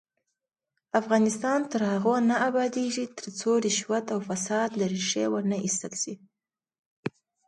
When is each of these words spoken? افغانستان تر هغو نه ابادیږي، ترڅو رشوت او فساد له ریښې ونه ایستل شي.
افغانستان 1.01 1.59
تر 1.71 1.81
هغو 1.91 2.15
نه 2.29 2.35
ابادیږي، 2.49 3.05
ترڅو 3.17 3.51
رشوت 3.65 4.05
او 4.13 4.19
فساد 4.27 4.69
له 4.79 4.85
ریښې 4.93 5.25
ونه 5.31 5.57
ایستل 5.65 5.93
شي. 6.01 6.13